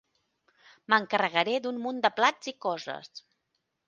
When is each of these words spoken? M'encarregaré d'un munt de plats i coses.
M'encarregaré 0.93 1.53
d'un 1.65 1.77
munt 1.83 1.99
de 2.05 2.11
plats 2.21 2.49
i 2.53 2.55
coses. 2.67 3.13